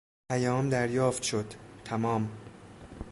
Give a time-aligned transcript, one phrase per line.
[0.29, 1.45] پیام دریافت شد--
[1.85, 2.29] تمام.